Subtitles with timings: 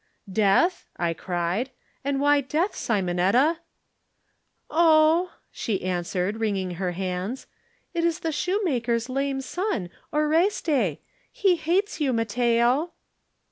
[0.33, 1.69] "Death?" I cried.
[2.03, 3.57] "And why death, Simonetta?"
[4.67, 7.45] "Oh!" she answered, wringing her hands,
[7.93, 10.97] "it is the shoemaker's lame son, Oreste.
[11.31, 12.93] He hates you, Matteo!"